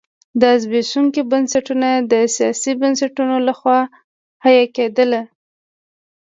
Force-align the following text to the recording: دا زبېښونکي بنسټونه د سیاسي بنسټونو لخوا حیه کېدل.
دا 0.41 0.51
زبېښونکي 0.61 1.21
بنسټونه 1.31 1.89
د 2.11 2.13
سیاسي 2.35 2.71
بنسټونو 2.81 3.35
لخوا 3.47 3.79
حیه 4.45 4.65
کېدل. 4.75 5.11